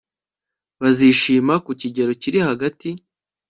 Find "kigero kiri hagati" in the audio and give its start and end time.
1.81-2.89